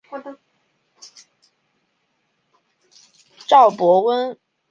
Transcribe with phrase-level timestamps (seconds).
[3.47, 4.35] 邵伯温。